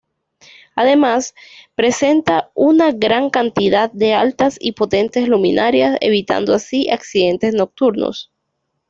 Además, 0.75 1.35
presenta 1.75 2.49
una 2.55 2.91
gran 2.91 3.29
cantidad 3.29 3.91
de 3.91 4.15
altas 4.15 4.57
y 4.59 4.71
potentes 4.71 5.27
luminarias, 5.27 5.99
evitando 6.01 6.55
así, 6.55 6.89
accidentes 6.89 7.53
nocturnos. 7.53 8.31